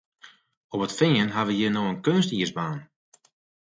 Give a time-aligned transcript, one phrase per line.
[0.75, 2.79] Op it Fean ha we hjir no in keunstiisbaan.